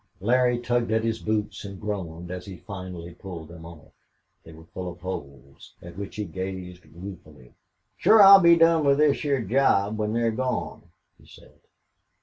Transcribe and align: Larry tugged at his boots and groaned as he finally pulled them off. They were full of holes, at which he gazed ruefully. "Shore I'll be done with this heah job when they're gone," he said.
Larry 0.19 0.57
tugged 0.57 0.91
at 0.91 1.03
his 1.03 1.19
boots 1.19 1.63
and 1.63 1.79
groaned 1.79 2.31
as 2.31 2.47
he 2.47 2.57
finally 2.57 3.13
pulled 3.13 3.49
them 3.49 3.67
off. 3.67 3.93
They 4.43 4.51
were 4.51 4.63
full 4.63 4.91
of 4.91 5.01
holes, 5.01 5.75
at 5.79 5.95
which 5.95 6.15
he 6.15 6.25
gazed 6.25 6.83
ruefully. 6.87 7.53
"Shore 7.97 8.19
I'll 8.23 8.41
be 8.41 8.55
done 8.57 8.83
with 8.83 8.97
this 8.97 9.21
heah 9.21 9.43
job 9.43 9.99
when 9.99 10.13
they're 10.13 10.31
gone," 10.31 10.89
he 11.19 11.27
said. 11.27 11.59